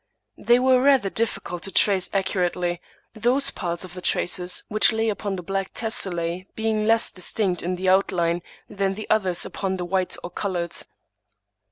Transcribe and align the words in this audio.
They 0.39 0.57
were 0.57 0.81
rather 0.81 1.11
difficult 1.11 1.61
to 1.61 1.71
trace 1.71 2.09
accurately; 2.11 2.81
those 3.13 3.51
parts 3.51 3.83
of 3.83 3.93
the 3.93 4.01
traces 4.01 4.63
which 4.67 4.91
lay 4.91 5.09
upon 5.09 5.35
the 5.35 5.43
black 5.43 5.75
tessellce 5.75 6.47
being 6.55 6.87
less 6.87 7.11
distinct 7.11 7.61
in 7.61 7.75
the 7.75 7.89
outline 7.89 8.41
than 8.67 8.95
the 8.95 9.07
others 9.11 9.45
upon 9.45 9.77
the 9.77 9.85
white 9.85 10.17
or 10.23 10.31
colored. 10.31 10.75